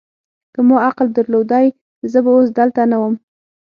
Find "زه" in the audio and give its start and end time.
2.11-2.19